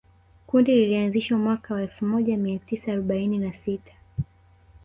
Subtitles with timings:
[0.47, 3.91] Kundi lilianzishwa mwaka wa elfu moja mia tisa arobaini na sita